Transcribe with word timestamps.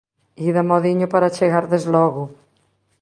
Ide 0.47 0.59
a 0.63 0.67
modiño 0.71 1.07
para 1.13 1.33
chegardes 1.37 1.83
logo 1.93 2.23